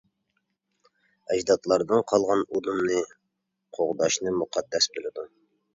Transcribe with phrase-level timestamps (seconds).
[1.35, 2.99] ئەجدادلاردىن قالغان ئۇدۇمنى
[3.79, 5.31] قوغداشنى مۇقەددەس بىلىدۇ.